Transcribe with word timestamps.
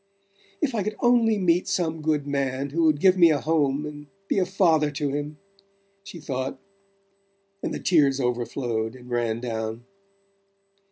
"If 0.63 0.73
I 0.73 0.81
could 0.81 0.95
only 0.99 1.37
meet 1.37 1.67
some 1.67 2.01
good 2.01 2.25
man 2.25 2.71
who 2.71 2.85
would 2.85 2.99
give 2.99 3.19
me 3.19 3.29
a 3.29 3.39
home 3.39 3.85
and 3.85 4.07
be 4.27 4.39
a 4.39 4.47
father 4.47 4.89
to 4.89 5.09
him," 5.11 5.37
she 6.03 6.19
thought 6.19 6.59
and 7.61 7.71
the 7.71 7.77
tears 7.79 8.19
overflowed 8.19 8.95
and 8.95 9.11
ran 9.11 9.41
down. 9.41 9.85